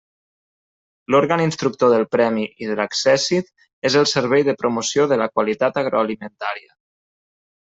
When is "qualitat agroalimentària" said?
5.37-6.75